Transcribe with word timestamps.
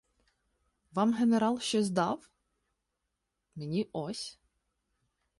—Вам 0.91 1.13
генерал 1.13 1.59
щось 1.59 1.89
дав? 1.89 2.29
Мені 3.55 3.89
ось. 3.93 4.39